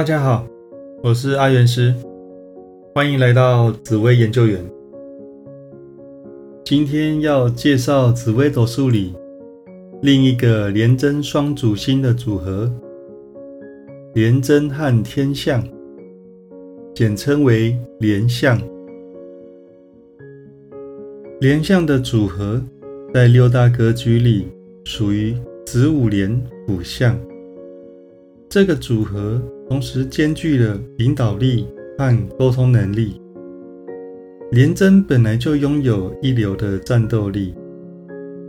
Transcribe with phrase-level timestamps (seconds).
[0.00, 0.46] 大家好，
[1.02, 1.94] 我是阿元师，
[2.94, 4.58] 欢迎来到紫薇研究员。
[6.64, 9.14] 今天要介绍紫微斗数里
[10.00, 12.72] 另一个廉贞双主星的组合——
[14.16, 15.62] 廉贞和天相，
[16.94, 18.58] 简称为廉相。
[21.40, 22.58] 廉相的组合
[23.12, 24.48] 在六大格局里
[24.82, 27.14] 属于子午廉辅相。
[28.48, 29.38] 这个组合
[29.70, 31.64] 同时兼具了领导力
[31.96, 33.22] 和沟通能力。
[34.50, 37.54] 廉贞本来就拥有一流的战斗力，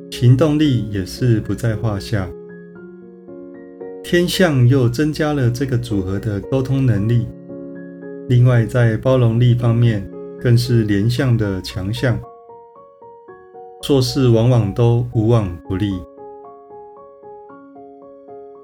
[0.09, 2.27] 行动力也是不在话下。
[4.03, 7.27] 天象又增加了这个组合的沟通能力，
[8.27, 10.09] 另外在包容力方面
[10.41, 12.19] 更是连相的强项，
[13.83, 15.91] 做事往往都无往不利。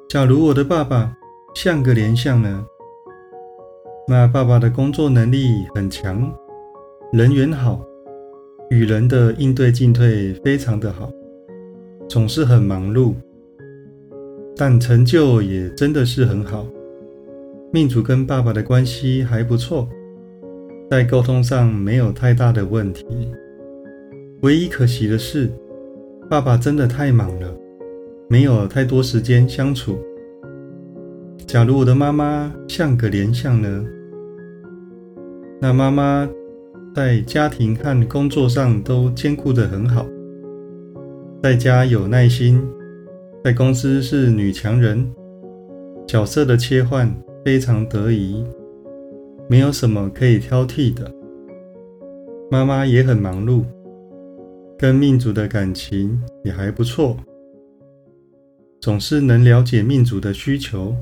[0.10, 1.16] 假如我的爸爸，
[1.60, 2.64] 像个连相呢？
[4.08, 6.32] 那爸爸的工作能力很强，
[7.12, 7.84] 人缘好，
[8.70, 11.12] 与人的应对进退非常的好，
[12.08, 13.16] 总是很忙碌，
[14.56, 16.64] 但成就也真的是很好。
[17.74, 19.90] 命主跟爸爸的关系还不错，
[20.92, 23.04] 在沟通上没有太大的问题。
[24.44, 25.50] 唯一可惜的是，
[26.30, 27.52] 爸爸真的太忙了，
[28.30, 29.98] 没有太多时间相处。
[31.46, 33.86] 假如我的妈妈像个莲相呢？
[35.62, 36.28] 那妈妈
[36.94, 40.06] 在家庭和工作上都兼顾得很好，
[41.42, 42.62] 在家有耐心，
[43.44, 45.10] 在公司是女强人，
[46.06, 47.12] 角色的切换
[47.46, 48.44] 非常得宜，
[49.50, 51.12] 没有什么可以挑剔的。
[52.52, 53.64] 妈妈也很忙碌，
[54.78, 57.18] 跟命主的感情也还不错，
[58.82, 60.96] 总是能了解命主的需求。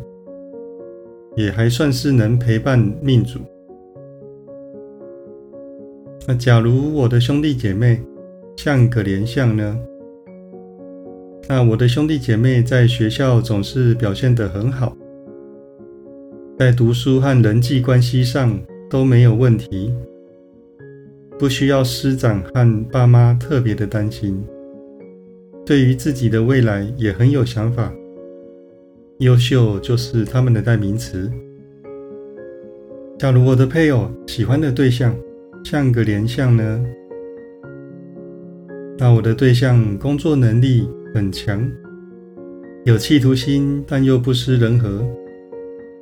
[1.36, 3.40] 也还算是能陪伴命主。
[6.28, 8.02] 那假如我的兄弟姐妹
[8.56, 9.78] 像个连相呢？
[11.48, 14.98] 那我的兄弟姐妹在学校总是表现得很好，
[16.58, 18.60] 在读书和人际关系上
[18.90, 19.94] 都没有问题，
[21.38, 24.44] 不需要师长和爸妈特别的担心，
[25.64, 27.94] 对于自己的未来也很有想法。
[29.20, 31.32] 优秀就是他们的代名词。
[33.18, 35.16] 假如我的配偶喜欢的对象
[35.64, 36.86] 像个连相呢？
[38.98, 41.66] 那我的对象工作能力很强，
[42.84, 45.02] 有企图心，但又不失人和，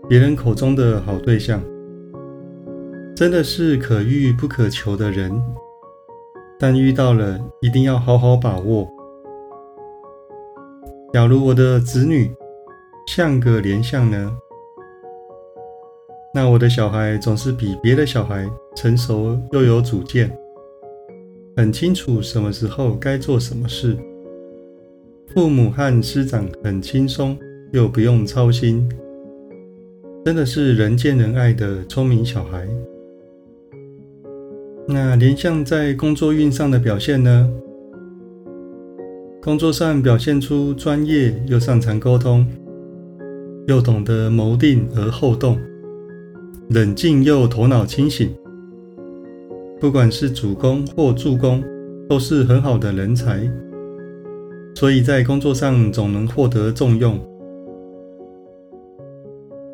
[0.10, 1.64] 别人口中的好对象，
[3.16, 5.32] 真的是可遇不可求的人。
[6.60, 8.90] 但遇到了，一定要好好把握。
[11.14, 12.32] 假如我的子女，
[13.06, 14.38] 像个连相呢？
[16.34, 20.36] 那我的小孩总是比别的小孩成熟又有主见，
[21.56, 23.96] 很清楚什么时候该做什么事。
[25.36, 27.38] 父母和师长很轻松，
[27.72, 28.90] 又不用操心，
[30.26, 32.68] 真的是人见人爱的聪明小孩。
[34.88, 37.50] 那连相在工作运上的表现呢？
[39.42, 42.48] 工作上表现出专业又擅长沟通。
[43.68, 45.58] 又懂得谋定而后动，
[46.70, 48.30] 冷静又头脑清醒。
[49.80, 51.64] 不管是主攻或助攻，
[52.10, 53.50] 都是很好的人才，
[54.76, 57.20] 所以在工作上总能获得重用。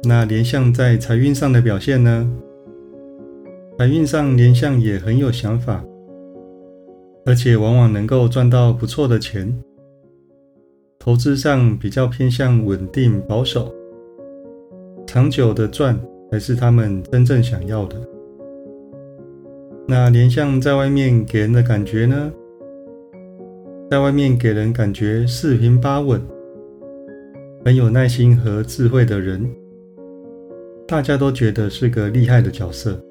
[0.04, 2.32] 那连相在财运上的表现呢？
[3.78, 5.84] 财运上连相也很有想法，
[7.26, 9.52] 而且往往能够赚到不错的钱。
[11.00, 13.74] 投资上比较偏向稳定保守。
[15.12, 16.00] 长久的赚
[16.30, 17.96] 才是他们真正想要的。
[19.88, 22.32] 那莲相在外面给人的感觉呢？
[23.90, 26.22] 在外面给人感觉四平八稳，
[27.66, 29.50] 很有耐心和智慧的人，
[30.88, 33.02] 大家都觉得是个厉害的角色，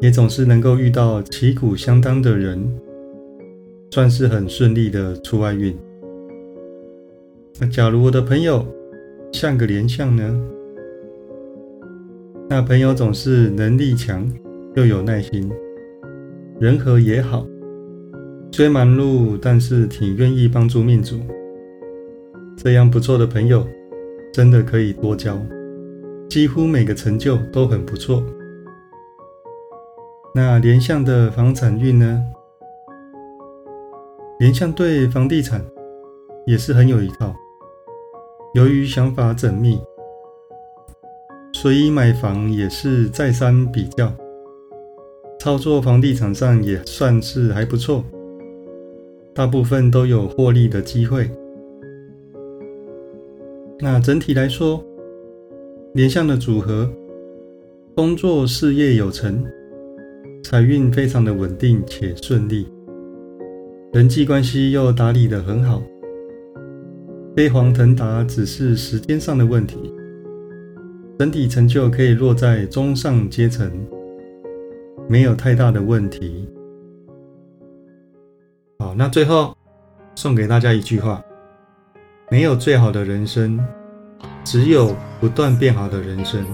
[0.00, 2.72] 也总是能够遇到旗鼓相当的人，
[3.90, 5.76] 算是很顺利的出外运。
[7.58, 8.64] 那假如我的朋友，
[9.32, 10.50] 像个连相呢？
[12.54, 14.30] 那朋友总是能力强，
[14.74, 15.50] 又有耐心，
[16.60, 17.46] 人和也好。
[18.52, 21.18] 虽忙碌，但是挺愿意帮助命主。
[22.54, 23.66] 这样不错的朋友，
[24.34, 25.40] 真的可以多交。
[26.28, 28.22] 几乎每个成就都很不错。
[30.34, 32.22] 那连相的房产运呢？
[34.40, 35.64] 连相对房地产
[36.46, 37.34] 也是很有一套。
[38.52, 39.80] 由于想法缜密，
[41.62, 44.12] 所以买房也是再三比较，
[45.38, 48.04] 操作房地产上也算是还不错，
[49.32, 51.30] 大部分都有获利的机会。
[53.78, 54.84] 那整体来说，
[55.94, 56.90] 连相的组合，
[57.94, 59.44] 工作事业有成，
[60.42, 62.66] 财运非常的稳定且顺利，
[63.92, 65.80] 人际关系又打理得很好，
[67.36, 69.78] 飞黄腾达只是时间上的问题。
[71.22, 73.70] 整体成就可以落在中上阶层，
[75.08, 76.48] 没有太大的问题。
[78.80, 79.56] 好，那最后
[80.16, 81.22] 送给大家一句话：
[82.28, 83.64] 没有最好的人生，
[84.42, 86.44] 只有不断变好的人生。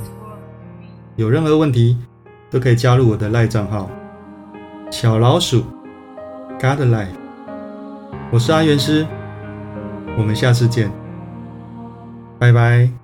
[1.16, 1.96] 有任何问题
[2.50, 3.90] 都可以加入我的赖账号
[4.90, 5.62] 小老鼠
[6.60, 7.16] God Life，
[8.30, 9.06] 我是阿元师，
[10.18, 10.92] 我们下次见，
[12.38, 12.97] 拜拜。